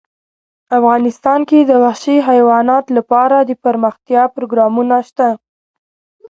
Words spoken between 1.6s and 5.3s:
د وحشي حیوانات لپاره دپرمختیا پروګرامونه شته.